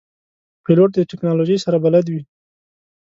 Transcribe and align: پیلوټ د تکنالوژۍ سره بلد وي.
پیلوټ 0.63 0.89
د 0.95 0.99
تکنالوژۍ 1.11 1.57
سره 1.65 1.77
بلد 1.85 2.05
وي. 2.09 2.21